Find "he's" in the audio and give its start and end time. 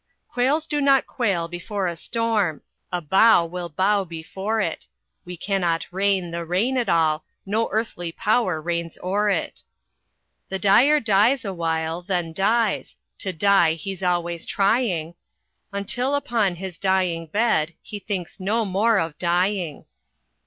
13.73-14.01